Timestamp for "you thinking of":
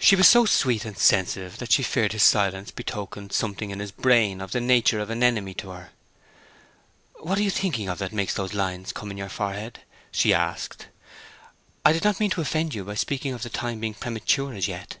7.44-7.98